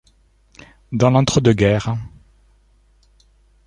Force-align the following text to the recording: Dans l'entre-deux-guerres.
Dans 0.91 1.11
l'entre-deux-guerres. 1.11 1.93